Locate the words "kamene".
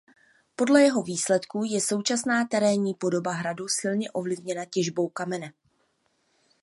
5.09-5.53